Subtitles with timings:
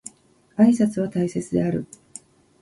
[0.55, 1.85] 挨拶は大切である